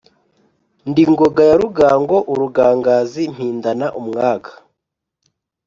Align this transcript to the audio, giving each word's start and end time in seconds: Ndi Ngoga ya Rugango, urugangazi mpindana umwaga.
Ndi 0.89 1.03
Ngoga 1.11 1.41
ya 1.49 1.55
Rugango, 1.61 2.17
urugangazi 2.33 3.21
mpindana 3.33 3.87
umwaga. 3.99 4.51